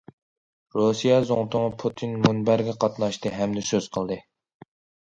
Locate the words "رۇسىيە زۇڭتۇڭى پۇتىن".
0.77-2.17